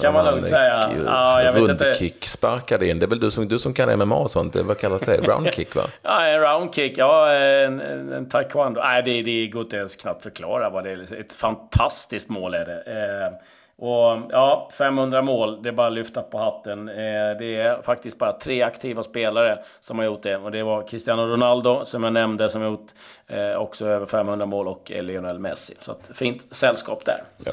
Kan 0.00 0.14
man 0.14 0.24
lugnt 0.24 0.46
säga. 0.46 0.90
Ja, 1.04 1.42
jag 1.42 1.56
rundkick 1.56 2.26
sparkade 2.26 2.88
in. 2.88 2.98
Det 2.98 3.06
är 3.06 3.08
väl 3.08 3.20
du 3.20 3.30
som, 3.30 3.48
du 3.48 3.58
som 3.58 3.74
kan 3.74 3.98
MMA 3.98 4.16
och 4.16 4.30
sånt. 4.30 4.56
Vad 4.56 4.78
kallas 4.78 5.02
det? 5.02 5.16
Roundkick 5.16 5.76
va? 5.76 5.82
ja, 6.02 6.26
en 6.26 6.40
roundkick. 6.40 6.98
Ja, 6.98 7.32
en, 7.32 7.80
en, 7.80 8.12
en 8.12 8.28
taekwondo. 8.28 8.80
Nej, 8.80 9.02
det, 9.02 9.22
det 9.22 9.46
går 9.46 9.62
inte 9.62 9.76
ens 9.76 9.96
knappt 9.96 10.22
förklara 10.22 10.70
vad 10.70 10.84
det 10.84 10.90
är. 10.90 11.20
Ett 11.20 11.32
fantastiskt 11.32 12.28
mål 12.28 12.54
är 12.54 12.64
det. 12.64 12.82
Eh, 12.86 13.32
och 13.80 14.22
ja, 14.30 14.70
500 14.78 15.22
mål, 15.22 15.62
det 15.62 15.68
är 15.68 15.72
bara 15.72 15.86
att 15.86 15.92
lyfta 15.92 16.22
på 16.22 16.38
hatten. 16.38 16.88
Eh, 16.88 16.94
det 17.38 17.56
är 17.56 17.82
faktiskt 17.82 18.18
bara 18.18 18.32
tre 18.32 18.62
aktiva 18.62 19.02
spelare 19.02 19.58
som 19.80 19.98
har 19.98 20.06
gjort 20.06 20.22
det. 20.22 20.36
Och 20.36 20.50
det 20.50 20.62
var 20.62 20.88
Cristiano 20.88 21.22
Ronaldo, 21.22 21.84
som 21.84 22.04
jag 22.04 22.12
nämnde, 22.12 22.50
som 22.50 22.62
har 22.62 22.68
gjort 22.70 22.88
eh, 23.26 23.54
också 23.54 23.86
över 23.86 24.06
500 24.06 24.46
mål, 24.46 24.68
och 24.68 24.92
eh, 24.92 25.02
Lionel 25.02 25.38
Messi. 25.38 25.74
Så 25.78 25.92
att, 25.92 26.10
fint 26.14 26.46
sällskap 26.50 27.04
där. 27.04 27.22
Ja. 27.44 27.52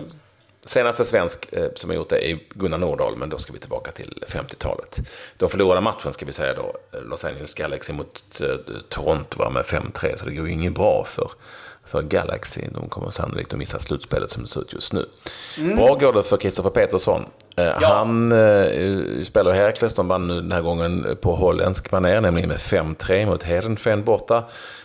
Senaste 0.66 1.06
svensk 1.06 1.54
eh, 1.54 1.70
som 1.76 1.90
har 1.90 1.96
gjort 1.96 2.10
det 2.10 2.32
är 2.32 2.40
Gunnar 2.50 2.78
Nordahl, 2.78 3.16
men 3.18 3.30
då 3.30 3.38
ska 3.38 3.54
vi 3.54 3.60
tillbaka 3.60 3.92
till 3.92 4.24
50-talet. 4.28 5.00
De 5.38 5.50
förlorade 5.50 5.82
matchen, 5.82 6.14
ska 6.14 6.26
vi 6.26 6.32
säga 6.34 6.54
då, 6.54 6.74
eh, 6.98 7.04
Los 7.04 7.26
Angeles 7.26 7.54
Galaxy 7.54 7.94
mot 7.94 8.42
eh, 8.42 8.74
Toronto 8.90 9.50
med 9.50 9.66
5-3, 9.66 10.18
så 10.18 10.26
det 10.26 10.32
går 10.32 10.48
ju 10.48 10.54
inget 10.54 10.74
bra 10.74 11.04
för 11.04 11.32
för 11.88 12.02
Galaxy. 12.02 12.62
De 12.72 12.90
kommer 12.90 13.10
sannolikt 13.10 13.54
att 13.54 13.60
missa 13.60 13.80
slutspelet 13.80 14.30
som 14.30 14.44
det 14.44 14.50
ser 14.50 14.62
ut 14.62 14.74
just 14.74 14.94
nu. 14.94 15.06
Mm. 15.58 15.76
Bra 15.76 15.96
går 15.96 16.14
det 16.14 16.24
för 16.24 16.38
Kristoffer 16.38 16.70
Petersson. 16.70 17.26
Eh, 17.56 17.66
ja. 17.66 17.78
Han 17.82 18.32
eh, 18.32 19.24
spelar 19.24 19.52
Herakles, 19.52 19.94
de 19.94 20.08
vann 20.08 20.28
den 20.28 20.52
här 20.52 20.62
gången 20.62 21.18
på 21.22 21.36
holländsk 21.36 21.92
manér, 21.92 22.22
nämligen 22.22 22.50
med 22.50 22.58
5-3 22.58 23.26
mot 23.26 23.44
Hedenfen 23.44 24.04
borta. 24.04 24.44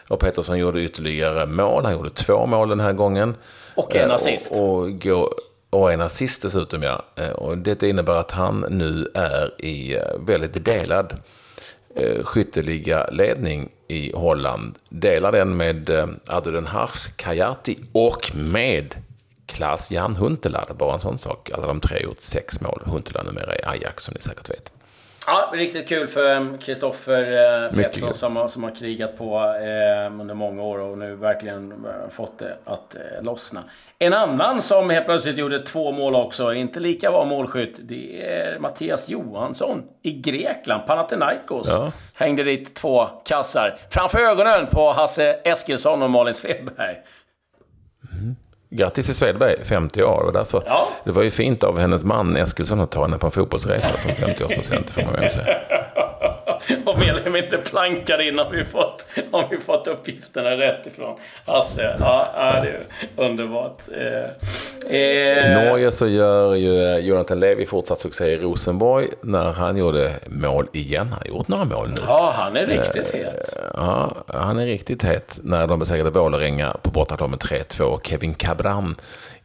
Och 0.09 0.21
Petersson 0.21 0.59
gjorde 0.59 0.81
ytterligare 0.81 1.47
mål, 1.47 1.85
han 1.85 1.93
gjorde 1.93 2.11
två 2.11 2.47
mål 2.47 2.69
den 2.69 2.81
här 2.81 2.93
gången. 2.93 3.35
Och 3.75 3.97
en 3.97 4.09
eh, 4.09 4.15
assist. 4.15 4.53
Och, 4.53 4.59
och, 4.59 5.01
går, 5.01 5.35
och 5.71 5.93
en 5.93 6.01
assist 6.01 6.43
dessutom, 6.43 6.83
ja. 6.83 7.05
Eh, 7.17 7.31
och 7.31 7.59
det 7.59 7.83
innebär 7.83 8.17
att 8.17 8.31
han 8.31 8.67
nu 8.71 9.11
är 9.15 9.65
i 9.65 9.99
väldigt 10.27 10.65
delad 10.65 11.15
Eh, 11.95 12.25
skytteliga-ledning 12.25 13.69
i 13.89 14.13
Holland. 14.15 14.79
Delar 14.89 15.33
den 15.33 15.57
med 15.57 15.91
eh, 15.91 16.07
Aduden 16.27 16.67
Harsh 16.67 17.11
Kajati 17.17 17.79
och 17.93 18.33
med 18.35 18.95
Klas 19.47 19.91
Jan 19.91 20.17
Huntelaar. 20.17 20.75
Bara 20.79 20.95
en 20.95 21.01
sån 21.01 21.19
sak. 21.19 21.51
Alla 21.51 21.67
de 21.67 21.81
tre 21.81 21.97
har 21.97 22.03
gjort 22.03 22.21
sex 22.21 22.61
mål. 22.61 22.83
Huntelaar 22.85 23.25
numera 23.25 23.57
i 23.57 23.63
Ajax 23.65 24.05
som 24.05 24.15
ni 24.15 24.21
säkert 24.21 24.51
vet. 24.51 24.73
Ja, 25.26 25.50
riktigt 25.52 25.88
kul 25.88 26.09
för 26.09 26.59
Kristoffer 26.61 27.23
eh, 27.64 27.71
Pettersson 27.76 28.14
som, 28.14 28.49
som 28.49 28.64
har 28.64 28.71
krigat 28.71 29.19
på 29.19 29.38
eh, 29.38 30.21
under 30.21 30.35
många 30.35 30.62
år 30.62 30.79
och 30.79 30.99
nu 30.99 31.14
verkligen 31.14 31.73
eh, 31.73 32.11
fått 32.11 32.38
det 32.38 32.57
att 32.64 32.95
eh, 32.95 33.23
lossna. 33.23 33.64
En 33.99 34.12
annan 34.12 34.62
som 34.62 34.91
helt 34.91 35.07
plötsligt 35.07 35.38
gjorde 35.38 35.62
två 35.62 35.93
mål 35.93 36.14
också, 36.14 36.55
inte 36.55 36.81
lika 36.81 37.11
bra 37.11 37.25
målskytt, 37.25 37.76
det 37.83 38.29
är 38.29 38.59
Mattias 38.59 39.09
Johansson 39.09 39.83
i 40.02 40.12
Grekland, 40.12 40.87
Panathinaikos. 40.87 41.69
Ja. 41.69 41.93
Hängde 42.14 42.43
dit 42.43 42.75
två 42.75 43.07
kassar 43.25 43.79
framför 43.91 44.19
ögonen 44.19 44.67
på 44.67 44.93
Hasse 44.93 45.33
Eskilsson 45.33 46.02
och 46.02 46.11
Malin 46.11 46.35
Svedberg. 46.35 46.97
Grattis 48.75 49.07
till 49.07 49.14
Svedberg, 49.14 49.64
50 49.64 50.02
år. 50.02 50.23
Och 50.23 50.33
därför, 50.33 50.62
ja. 50.67 50.88
Det 51.05 51.11
var 51.11 51.23
ju 51.23 51.31
fint 51.31 51.64
av 51.64 51.79
hennes 51.79 52.05
man 52.05 52.37
Eskilsson 52.37 52.81
att 52.81 52.91
ta 52.91 53.02
henne 53.02 53.19
på 53.19 53.26
en 53.26 53.31
fotbollsresa 53.31 53.97
som 53.97 54.11
50-årspresent, 54.11 54.91
får 54.91 55.02
man 55.02 55.12
väl 55.12 55.31
säga. 55.31 55.57
och 56.85 56.99
mer 56.99 57.14
eller 57.14 57.31
mindre 57.31 57.59
plankar 57.59 58.28
in 58.28 58.38
om 58.38 58.47
vi 58.52 58.64
fått, 58.64 59.07
om 59.31 59.45
vi 59.50 59.59
fått 59.59 59.87
uppgifterna 59.87 60.50
rätt 60.50 60.87
ifrån 60.87 61.19
Hasse. 61.47 61.97
Ja, 62.00 62.26
det 62.62 62.69
är 62.69 62.87
underbart. 63.16 63.83
Eh, 63.92 64.97
I 64.97 65.54
Norge 65.54 65.90
så 65.90 66.07
gör 66.07 66.54
ju 66.54 66.85
eh, 66.85 66.99
Jonathan 66.99 67.40
Levi 67.40 67.66
fortsatt 67.66 67.99
succé 67.99 68.26
i 68.26 68.37
Rosenborg 68.37 69.09
när 69.23 69.52
han 69.52 69.76
gjorde 69.76 70.12
mål 70.26 70.69
igen. 70.73 71.09
Han 71.09 71.19
har 71.19 71.26
gjort 71.26 71.49
några 71.49 71.64
mål 71.64 71.88
nu. 71.88 72.00
Ja, 72.07 72.33
han 72.37 72.57
är 72.57 72.66
riktigt 72.66 73.14
eh, 73.14 73.21
het. 73.21 73.54
Ja, 73.75 74.25
han 74.26 74.59
är 74.59 74.66
riktigt 74.66 75.02
het 75.02 75.40
när 75.42 75.66
de 75.66 75.78
besegrade 75.78 76.11
Vålerenga 76.11 76.76
på 76.83 76.90
bortaplan 76.90 77.31
med 77.31 77.38
3-2. 77.38 78.00
Kevin 78.02 78.35
Cabran 78.35 78.97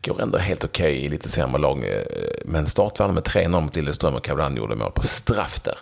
går 0.01 0.21
ändå 0.21 0.37
helt 0.37 0.63
okej 0.63 0.93
okay 0.93 1.05
i 1.05 1.09
lite 1.09 1.29
sämre 1.29 1.61
lag. 1.61 1.77
Eh, 1.77 2.03
men 2.45 2.65
startvann 2.65 3.13
med 3.13 3.23
3-0 3.23 3.61
mot 3.61 3.75
Lilleström 3.75 4.15
och 4.15 4.23
Cabran 4.23 4.55
gjorde 4.55 4.75
mål 4.75 4.91
på 4.91 5.01
straff 5.01 5.59
där. 5.59 5.77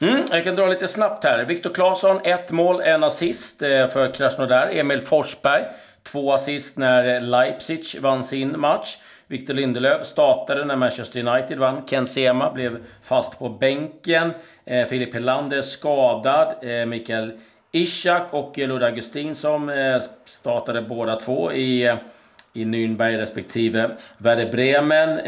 Mm, 0.00 0.24
jag 0.30 0.44
kan 0.44 0.56
dra 0.56 0.66
lite 0.66 0.88
snabbt 0.88 1.24
här. 1.24 1.44
Viktor 1.44 1.70
Claesson, 1.70 2.20
ett 2.24 2.50
mål, 2.50 2.80
en 2.80 3.04
assist 3.04 3.62
eh, 3.62 3.88
för 3.88 4.12
Krasnodar. 4.12 4.70
Emil 4.72 5.00
Forsberg, 5.00 5.64
två 6.02 6.32
assist 6.32 6.78
när 6.78 7.20
Leipzig 7.20 7.84
vann 8.00 8.24
sin 8.24 8.60
match. 8.60 8.96
Victor 9.26 9.54
Lindelöf 9.54 10.06
startade 10.06 10.64
när 10.64 10.76
Manchester 10.76 11.26
United 11.26 11.58
vann. 11.58 11.82
Ken 11.86 12.06
Sema 12.06 12.52
blev 12.52 12.78
fast 13.02 13.38
på 13.38 13.48
bänken. 13.48 14.30
Eh, 14.64 14.86
Filip 14.86 15.14
Helander 15.14 15.62
skadad. 15.62 16.54
Eh, 16.62 16.86
Mikael 16.86 17.32
Ishak 17.72 18.34
och 18.34 18.58
Ludde 18.58 18.86
Augustin 18.86 19.34
som 19.34 19.72
startade 20.24 20.82
båda 20.82 21.16
två 21.16 21.52
i, 21.52 21.96
i 22.52 22.64
Nürnberg 22.64 23.16
respektive 23.16 23.90
Werder 24.18 24.52
Bremen. 24.52 25.20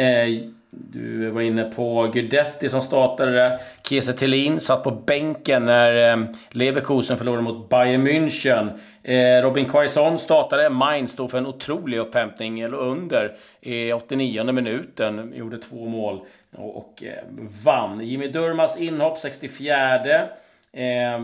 Du 0.70 1.30
var 1.30 1.40
inne 1.40 1.64
på 1.64 2.10
Gudetti 2.14 2.68
som 2.68 2.82
startade 2.82 3.32
det. 3.32 3.60
Kiese 3.82 4.12
Thelin 4.12 4.60
satt 4.60 4.84
på 4.84 4.90
bänken 4.90 5.64
när 5.64 6.12
eh, 6.12 6.24
Leverkusen 6.50 7.18
förlorade 7.18 7.42
mot 7.42 7.68
Bayern 7.68 8.06
München. 8.06 8.70
Eh, 9.02 9.42
Robin 9.42 9.68
Quaison 9.68 10.18
startade. 10.18 10.70
Mainz 10.70 11.12
stod 11.12 11.30
för 11.30 11.38
en 11.38 11.46
otrolig 11.46 11.98
upphämtning, 11.98 12.60
eller 12.60 12.76
under, 12.76 13.36
i 13.60 13.92
89 13.92 14.52
minuten. 14.52 15.32
Gjorde 15.36 15.58
två 15.58 15.86
mål 15.86 16.20
och, 16.56 17.02
eh, 17.02 17.24
vann. 17.64 18.00
Jimmy 18.00 18.28
Durmas 18.28 18.80
inhopp 18.80 19.18
64. 19.18 20.28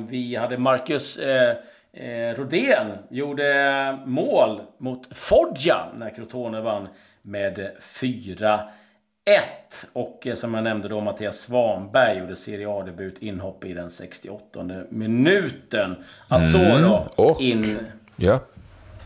vi 0.08 0.36
hade 0.40 0.58
Marcus 0.58 1.18
Rodén 2.36 2.86
gjorde 3.10 3.98
mål 4.06 4.60
mot 4.78 5.16
Foggia 5.16 5.86
när 5.98 6.10
Crotone 6.10 6.60
vann 6.60 6.88
med 7.22 7.70
4 8.00 8.60
1. 9.30 9.87
Och 9.92 10.26
eh, 10.26 10.35
som 10.35 10.54
jag 10.54 10.64
nämnde 10.64 10.88
då, 10.88 11.00
Mattias 11.00 11.38
Svanberg 11.38 12.18
gjorde 12.18 12.37
Serie 12.37 12.68
A-debut, 12.68 13.18
inhopp 13.18 13.64
i 13.64 13.73
den 13.73 13.90
68 13.90 14.64
minuten. 14.88 15.97
Asoro 16.28 17.06
mm. 17.18 17.37
in... 17.40 17.78
Ja. 18.16 18.40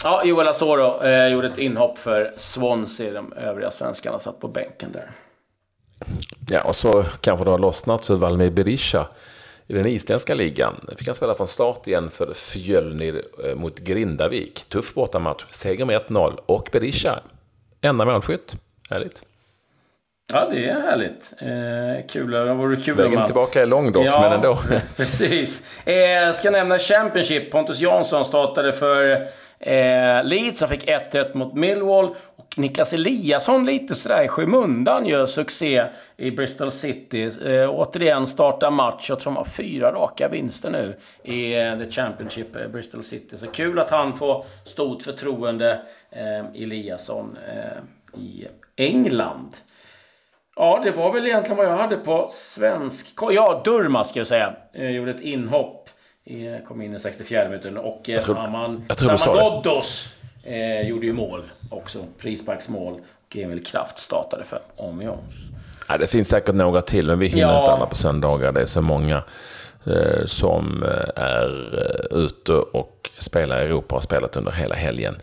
Ja, 0.05 0.25
Joel 0.25 0.49
Asoro 0.49 1.03
eh, 1.03 1.29
gjorde 1.29 1.49
ett 1.49 1.59
inhopp 1.59 1.99
för 1.99 2.35
Swansea. 2.37 3.13
De 3.13 3.33
övriga 3.33 3.71
svenskarna 3.71 4.19
satt 4.19 4.41
på 4.41 4.49
bänken 4.49 4.93
där. 4.93 5.11
Ja, 6.49 6.63
och 6.65 6.77
så 6.77 7.03
kanske 7.21 7.45
det 7.45 7.51
har 7.51 7.59
lossnat 7.59 8.07
för 8.07 8.15
Valmir 8.15 8.51
Berisha 8.51 9.07
i 9.67 9.73
den 9.73 9.87
isländska 9.87 10.35
ligan. 10.35 10.75
Fick 10.97 11.07
han 11.07 11.15
spela 11.15 11.35
från 11.35 11.49
start 11.49 11.87
igen 11.87 12.11
för 12.11 12.33
Fjölnir 12.35 13.23
eh, 13.45 13.55
mot 13.55 13.79
Grindavik. 13.79 14.65
Tuff 14.69 14.95
bortamatch, 14.95 15.45
seger 15.51 15.85
med 15.85 16.01
1-0 16.01 16.39
och 16.47 16.69
Berisha, 16.73 17.21
enda 17.81 18.05
målskytt. 18.05 18.57
Härligt. 18.91 19.25
Ja, 20.33 20.49
det 20.51 20.69
är 20.69 20.81
härligt. 20.81 21.33
Eh, 21.39 22.07
kul. 22.09 22.31
Det 22.31 22.55
vore 22.55 22.77
kul 22.77 22.97
Vägen 22.97 23.15
man... 23.15 23.27
tillbaka 23.27 23.63
är 23.63 23.67
lång 23.67 23.93
dock, 23.93 24.05
ja, 24.05 24.21
men 24.21 24.33
ändå. 24.33 24.59
precis. 24.97 25.67
Eh, 25.87 26.33
ska 26.33 26.51
nämna 26.51 26.79
Championship. 26.79 27.51
Pontus 27.51 27.81
Jansson 27.81 28.25
startade 28.25 28.73
för 28.73 29.27
eh, 29.59 30.25
Leeds. 30.25 30.61
Han 30.61 30.71
fick 30.71 30.87
1-1 30.87 31.37
mot 31.37 31.55
Millwall. 31.55 32.15
Och 32.37 32.59
Niklas 32.59 32.93
Eliasson 32.93 33.67
lite 33.67 33.95
sådär 33.95 34.25
i 34.25 34.29
skymundan 34.29 35.07
gör 35.07 35.27
succé 35.27 35.85
i 36.17 36.31
Bristol 36.31 36.71
City. 36.71 37.31
Eh, 37.45 37.71
återigen 37.71 38.27
startar 38.27 38.71
match. 38.71 39.09
Jag 39.09 39.21
tror 39.21 39.33
de 39.33 39.37
har 39.37 39.45
fyra 39.45 39.93
raka 39.93 40.29
vinster 40.29 40.71
nu 40.71 40.97
i 41.23 41.61
eh, 41.61 41.79
The 41.79 41.91
Championship, 41.91 42.57
eh, 42.57 42.69
Bristol 42.69 43.03
City. 43.03 43.39
Så 43.39 43.47
kul 43.47 43.79
att 43.79 43.91
han 43.91 44.17
får 44.17 44.45
stort 44.65 45.03
förtroende, 45.03 45.81
eh, 46.11 46.63
Eliasson, 46.63 47.39
eh, 47.49 48.21
i 48.21 48.47
England. 48.77 49.57
Ja, 50.61 50.81
det 50.85 50.91
var 50.91 51.13
väl 51.13 51.27
egentligen 51.27 51.57
vad 51.57 51.67
jag 51.67 51.77
hade 51.77 51.97
på 51.97 52.29
svensk... 52.33 53.09
Ja, 53.31 53.63
Durma 53.65 54.05
ska 54.05 54.21
jag 54.21 54.27
säga. 54.27 54.53
Jag 54.73 54.93
gjorde 54.93 55.11
ett 55.11 55.21
inhopp 55.21 55.89
kom 56.69 56.83
in 56.83 56.95
i 56.95 57.01
64 57.01 57.49
minuten. 57.49 57.77
Och 57.77 58.01
jag 58.05 58.23
tror, 58.23 58.35
Haman, 58.35 58.85
jag 58.89 58.99
tror 58.99 59.17
Saman 59.17 59.45
Ghoddos 59.45 60.09
eh, 60.45 60.89
gjorde 60.89 61.07
ju 61.07 61.13
mål 61.13 61.51
också. 61.71 61.99
Frisparksmål. 62.19 63.01
Och 63.27 63.37
Emil 63.37 63.65
Kraft 63.65 63.99
startade 63.99 64.45
för 64.45 64.59
Amiens. 64.79 65.35
Ja, 65.89 65.99
det 65.99 66.07
finns 66.07 66.29
säkert 66.29 66.55
några 66.55 66.83
till, 66.83 67.07
men 67.07 67.19
vi 67.19 67.27
hinner 67.27 67.43
ja. 67.43 67.61
inte 67.61 67.73
alla 67.73 67.87
på 67.87 67.97
söndagar. 67.97 68.53
Det 68.53 68.61
är 68.61 68.67
så 68.67 68.83
många 68.83 69.23
eh, 69.87 70.27
som 70.27 70.83
är 71.17 71.79
eh, 71.79 72.19
ute 72.19 72.53
och 72.53 73.11
spelar 73.19 73.61
i 73.61 73.65
Europa 73.65 73.95
och 73.95 74.01
har 74.01 74.07
spelat 74.07 74.37
under 74.37 74.53
hela 74.53 74.75
helgen. 74.75 75.15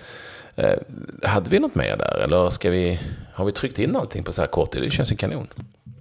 Eh, 0.57 0.79
hade 1.23 1.49
vi 1.49 1.59
något 1.59 1.75
mer 1.75 1.97
där, 1.97 2.21
eller 2.25 2.49
ska 2.49 2.69
vi, 2.69 2.99
har 3.33 3.45
vi 3.45 3.51
tryckt 3.51 3.79
in 3.79 3.95
allting 3.95 4.23
på 4.23 4.31
så 4.31 4.41
här 4.41 4.47
kort 4.47 4.71
tid? 4.71 4.81
Det 4.81 4.89
känns 4.89 5.11
ju 5.11 5.15
kanon. 5.15 5.47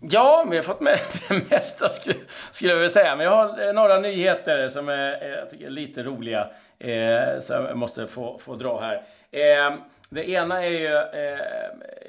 Ja, 0.01 0.47
vi 0.51 0.57
har 0.57 0.63
fått 0.63 0.81
med 0.81 0.99
det 1.29 1.43
mesta 1.51 1.89
skulle, 1.89 2.17
skulle 2.51 2.71
jag 2.71 2.77
vilja 2.77 2.91
säga. 2.91 3.17
Men 3.17 3.27
jag 3.27 3.33
har 3.33 3.67
eh, 3.67 3.73
några 3.73 4.01
nyheter 4.01 4.69
som 4.69 4.89
är, 4.89 5.23
eh, 5.23 5.29
jag 5.29 5.51
tycker 5.51 5.67
är 5.67 5.71
lite 5.71 6.03
roliga. 6.03 6.49
Eh, 6.79 7.41
som 7.41 7.65
jag 7.65 7.77
måste 7.77 8.07
få, 8.07 8.39
få 8.39 8.55
dra 8.55 8.81
här. 8.81 9.03
Eh, 9.31 9.75
det 10.09 10.31
ena 10.31 10.65
är 10.65 10.71
ju, 10.71 10.95
eh, 10.95 11.41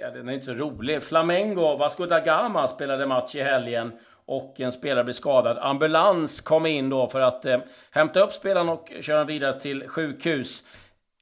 ja 0.01 0.09
den 0.09 0.29
är 0.29 0.33
inte 0.33 0.45
så 0.45 0.53
rolig. 0.53 1.03
Flamengo, 1.03 1.77
Vasco 1.77 2.05
da 2.05 2.19
Gama 2.19 2.67
spelade 2.67 3.05
match 3.05 3.35
i 3.35 3.41
helgen 3.41 3.91
och 4.25 4.59
en 4.59 4.71
spelare 4.71 5.03
blev 5.03 5.13
skadad. 5.13 5.57
Ambulans 5.57 6.41
kom 6.41 6.65
in 6.65 6.89
då 6.89 7.07
för 7.07 7.21
att 7.21 7.45
eh, 7.45 7.59
hämta 7.91 8.19
upp 8.19 8.33
spelaren 8.33 8.69
och 8.69 8.91
köra 9.01 9.23
vidare 9.23 9.59
till 9.59 9.87
sjukhus. 9.87 10.63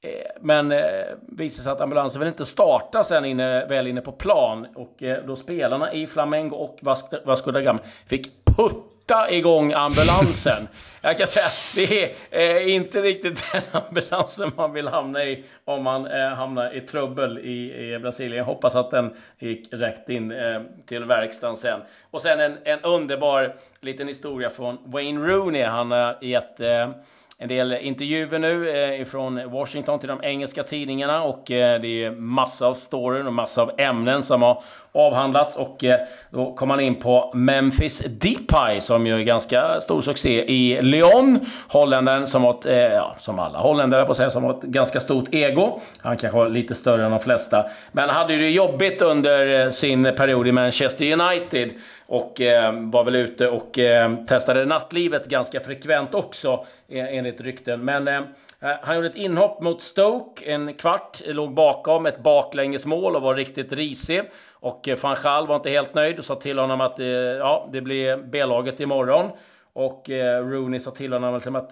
Eh, 0.05 0.31
men 0.41 0.71
eh, 0.71 0.79
visade 1.21 1.63
sig 1.63 1.71
att 1.71 1.81
ambulansen 1.81 2.19
vill 2.19 2.27
inte 2.27 2.45
starta 2.45 3.03
sen 3.03 3.25
inne, 3.25 3.65
väl 3.65 3.87
inne 3.87 4.01
på 4.01 4.11
plan. 4.11 4.67
Och 4.75 5.03
eh, 5.03 5.23
då 5.25 5.35
spelarna 5.35 5.93
i 5.93 6.07
Flamengo 6.07 6.55
och 6.55 6.79
Vasco 7.25 7.51
da 7.51 7.61
Gama 7.61 7.79
fick 8.07 8.45
putta 8.45 9.31
igång 9.31 9.73
ambulansen. 9.73 10.67
Jag 11.01 11.17
kan 11.17 11.27
säga, 11.27 11.45
det 11.75 12.15
är 12.31 12.55
eh, 12.55 12.75
inte 12.75 13.01
riktigt 13.01 13.43
den 13.51 13.61
ambulansen 13.71 14.51
man 14.57 14.73
vill 14.73 14.87
hamna 14.87 15.23
i 15.23 15.43
om 15.65 15.83
man 15.83 16.07
eh, 16.07 16.29
hamnar 16.29 16.75
i 16.75 16.81
trubbel 16.81 17.39
i, 17.39 17.93
i 17.93 17.99
Brasilien. 17.99 18.37
Jag 18.37 18.45
hoppas 18.45 18.75
att 18.75 18.91
den 18.91 19.13
gick 19.39 19.73
rätt 19.73 20.09
in 20.09 20.31
eh, 20.31 20.61
till 20.85 21.05
verkstaden 21.05 21.57
sen. 21.57 21.79
Och 22.11 22.21
sen 22.21 22.39
en, 22.39 22.57
en 22.63 22.79
underbar 22.81 23.55
liten 23.79 24.07
historia 24.07 24.49
från 24.49 24.77
Wayne 24.85 25.27
Rooney. 25.27 25.63
Han 25.63 25.91
har 25.91 26.17
gett 26.21 26.59
eh, 26.59 26.89
en 27.37 27.47
del 27.47 27.73
intervjuer 27.73 28.39
nu 28.39 28.69
eh, 28.69 29.01
ifrån 29.01 29.51
Washington 29.51 29.99
till 29.99 30.09
de 30.09 30.23
engelska 30.23 30.63
tidningarna 30.63 31.23
och 31.23 31.51
eh, 31.51 31.81
det 31.81 32.03
är 32.03 32.11
massa 32.11 32.67
av 32.67 32.73
storyn 32.73 33.27
och 33.27 33.33
massa 33.33 33.61
av 33.61 33.71
ämnen 33.77 34.23
som 34.23 34.41
har 34.41 34.63
avhandlats 34.95 35.57
och 35.57 35.83
eh, 35.83 35.99
då 36.29 36.53
kom 36.53 36.67
man 36.67 36.79
in 36.79 36.95
på 36.95 37.31
Memphis 37.33 37.99
Depay 37.99 38.81
som 38.81 39.07
ju 39.07 39.19
är 39.19 39.23
ganska 39.23 39.81
stor 39.81 40.01
succé 40.01 40.45
i 40.51 40.81
Lyon. 40.81 41.39
Holländaren 41.67 42.27
som 42.27 42.43
har, 42.43 42.67
eh, 42.67 42.77
ja, 42.77 43.15
som 43.19 43.39
alla 43.39 43.59
holländare 43.59 44.05
på 44.05 44.15
sig, 44.15 44.31
som 44.31 44.43
har 44.43 44.53
ett 44.53 44.61
ganska 44.63 44.99
stort 44.99 45.33
ego. 45.33 45.81
Han 46.01 46.17
kanske 46.17 46.37
var 46.37 46.49
lite 46.49 46.75
större 46.75 47.05
än 47.05 47.11
de 47.11 47.19
flesta. 47.19 47.65
Men 47.91 48.09
han 48.09 48.15
hade 48.15 48.37
det 48.37 48.49
jobbigt 48.49 49.01
under 49.01 49.65
eh, 49.65 49.71
sin 49.71 50.03
period 50.03 50.47
i 50.47 50.51
Manchester 50.51 51.11
United 51.11 51.71
och 52.07 52.41
eh, 52.41 52.73
var 52.73 53.03
väl 53.03 53.15
ute 53.15 53.47
och 53.47 53.79
eh, 53.79 54.15
testade 54.25 54.65
nattlivet 54.65 55.25
ganska 55.25 55.59
frekvent 55.59 56.13
också 56.13 56.65
eh, 56.87 57.17
enligt 57.17 57.41
rykten. 57.41 57.85
Men 57.85 58.07
eh, 58.07 58.17
eh, 58.59 58.75
han 58.81 58.95
gjorde 58.95 59.07
ett 59.07 59.15
inhopp 59.15 59.61
mot 59.61 59.81
Stoke, 59.81 60.51
en 60.51 60.73
kvart, 60.73 61.21
låg 61.25 61.53
bakom 61.53 62.05
ett 62.05 62.19
baklängesmål 62.19 63.15
och 63.15 63.21
var 63.21 63.35
riktigt 63.35 63.73
risig. 63.73 64.21
Och 64.53 64.87
eh, 64.87 64.97
van 65.01 65.17
Gaal 65.23 65.47
var 65.47 65.55
inte 65.55 65.69
helt 65.69 65.93
nöjd 65.93 66.19
och 66.19 66.25
sa 66.25 66.35
till 66.35 66.59
honom 66.59 66.81
att 66.81 66.99
eh, 66.99 67.05
ja, 67.07 67.69
det 67.71 67.81
blir 67.81 68.17
B-laget 68.17 68.79
imorgon. 68.79 69.29
Och 69.73 70.09
eh, 70.09 70.45
Rooney 70.47 70.79
sa 70.79 70.91
till 70.91 71.13
honom 71.13 71.33
liksom 71.33 71.55
att 71.55 71.71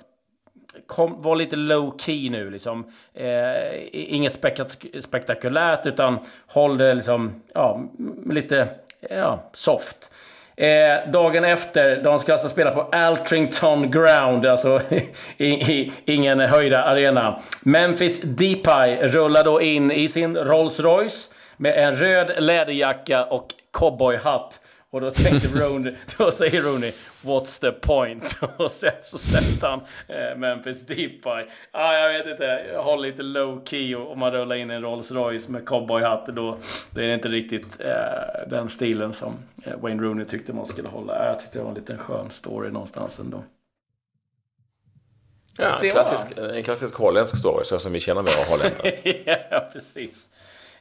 kom, 0.88 1.22
var 1.22 1.36
lite 1.36 1.56
low 1.56 1.98
key 1.98 2.30
nu 2.30 2.50
liksom. 2.50 2.92
Eh, 3.14 3.88
inget 3.92 4.34
spektak 4.34 4.86
spektakulärt 5.02 5.86
utan 5.86 6.20
håll 6.48 6.78
det 6.78 6.94
liksom, 6.94 7.42
ja, 7.54 7.84
lite, 8.26 8.68
ja, 9.10 9.40
soft. 9.54 10.12
Eh, 10.56 11.12
dagen 11.12 11.44
efter, 11.44 12.04
de 12.04 12.20
ska 12.20 12.34
alltså 12.34 12.50
spela 12.50 12.72
på 12.72 12.82
Altrington 12.82 13.92
Ground, 13.92 14.46
alltså 14.46 14.82
i, 15.38 15.48
i, 15.48 15.92
ingen 16.06 16.40
höjda 16.40 16.84
arena. 16.84 17.40
Memphis 17.62 18.22
Depay 18.22 18.96
rullar 18.96 19.44
då 19.44 19.62
in 19.62 19.92
i 19.92 20.08
sin 20.08 20.38
Rolls 20.38 20.80
Royce 20.80 21.30
med 21.58 21.78
en 21.78 21.96
röd 21.96 22.44
läderjacka 22.44 23.24
och 23.24 23.48
cowboyhatt. 23.72 24.60
Och 24.94 25.02
då 25.02 25.12
tänkte 25.12 25.48
Rooney, 25.48 25.94
då 26.18 26.32
säger 26.32 26.62
Rooney, 26.62 26.92
what's 27.22 27.62
the 27.62 27.72
point? 27.72 28.40
Och 28.58 28.72
sen 28.72 28.92
så 29.04 29.18
släppte 29.18 29.68
han 29.68 29.82
eh, 30.08 30.38
Memphis 30.38 30.82
Depay. 30.82 31.46
Ah, 31.72 31.94
jag 31.94 32.14
vet 32.14 32.28
inte, 32.28 32.44
jag 32.74 32.84
håller 32.84 33.10
lite 33.10 33.24
low 33.24 33.66
key 33.66 33.96
och 33.96 34.12
om 34.12 34.20
man 34.20 34.32
rullar 34.32 34.56
in 34.56 34.70
en 34.70 34.82
Rolls 34.82 35.12
Royce 35.12 35.50
med 35.50 35.66
cowboyhatt 35.66 36.26
då, 36.26 36.58
då 36.92 37.02
är 37.02 37.08
det 37.08 37.14
inte 37.14 37.28
riktigt 37.28 37.82
eh, 37.82 38.50
den 38.50 38.70
stilen 38.70 39.14
som 39.14 39.34
eh, 39.66 39.78
Wayne 39.78 40.04
Rooney 40.04 40.26
tyckte 40.26 40.54
man 40.54 40.66
skulle 40.66 40.90
hålla. 40.90 41.26
Jag 41.26 41.40
tyckte 41.40 41.58
det 41.58 41.64
var 41.64 41.70
en 41.70 41.76
liten 41.76 41.98
skön 41.98 42.30
story 42.32 42.72
någonstans 42.72 43.20
ändå. 43.20 43.44
Ja, 45.58 45.80
en 45.82 45.90
klassisk, 45.90 46.38
en 46.38 46.64
klassisk 46.64 46.96
holländsk 46.96 47.38
story, 47.38 47.64
så 47.64 47.80
som 47.80 47.94
vi 47.94 48.00
känner 48.00 48.22
våra 48.22 48.44
holländare. 48.50 48.92
ja, 49.52 49.70
precis. 49.74 50.30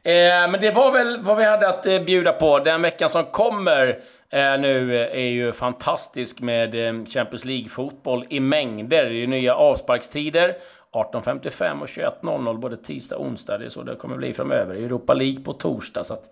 Eh, 0.04 0.50
men 0.50 0.60
det 0.60 0.70
var 0.70 0.92
väl 0.92 1.22
vad 1.22 1.36
vi 1.36 1.44
hade 1.44 1.68
att 1.68 1.86
eh, 1.86 2.00
bjuda 2.00 2.32
på. 2.32 2.58
Den 2.58 2.82
veckan 2.82 3.10
som 3.10 3.24
kommer 3.24 3.88
eh, 4.30 4.58
nu 4.58 4.96
är 4.98 5.26
ju 5.26 5.52
fantastisk 5.52 6.40
med 6.40 6.74
Champions 7.08 7.44
League-fotboll 7.44 8.26
i 8.28 8.40
mängder. 8.40 9.04
Det 9.04 9.10
är 9.10 9.14
ju 9.14 9.26
nya 9.26 9.54
avsparkstider. 9.54 10.56
18.55 10.92 11.80
och 11.80 11.86
21.00 11.86 12.58
både 12.58 12.76
tisdag 12.76 13.16
och 13.16 13.26
onsdag. 13.26 13.58
Det 13.58 13.64
är 13.64 13.68
så 13.68 13.82
det 13.82 13.96
kommer 13.96 14.16
bli 14.16 14.32
framöver. 14.32 14.74
Europa 14.74 15.14
League 15.14 15.44
på 15.44 15.52
torsdag. 15.52 16.04
Så 16.04 16.12
att, 16.14 16.24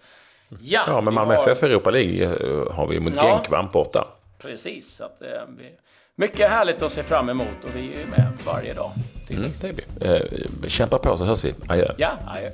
ja, 0.61 0.83
ja, 0.87 1.01
men 1.01 1.15
Malmö 1.15 1.35
har... 1.35 1.51
FF 1.51 1.63
Europa 1.63 1.91
League 1.91 2.27
har 2.71 2.87
vi 2.87 3.01
mot 3.01 3.17
ja, 3.17 3.23
Genk 3.23 3.51
varmt 3.51 3.73
borta. 3.73 4.07
Precis. 4.39 4.97
Så 4.97 5.05
att, 5.05 5.23
mycket 6.15 6.51
härligt 6.51 6.83
att 6.83 6.93
se 6.93 7.03
fram 7.03 7.29
emot 7.29 7.65
och 7.65 7.77
vi 7.77 7.93
är 7.93 8.07
med 8.07 8.33
varje 8.47 8.75
dag. 8.75 8.91
Mm, 9.31 9.45
är 9.45 9.73
vi. 9.73 9.85
Eh, 10.09 10.69
kämpa 10.69 10.99
på 10.99 11.17
så 11.17 11.25
hörs 11.25 11.45
vi. 11.45 11.55
Adjö. 11.69 11.93
Ja, 11.97 12.11
adjö. 12.27 12.51